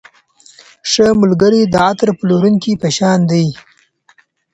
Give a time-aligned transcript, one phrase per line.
[0.91, 3.45] ښه ملګری د عطر پلورونکي په شان دی.